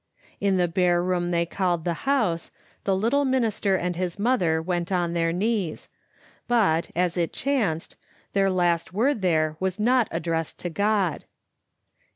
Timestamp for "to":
10.61-10.71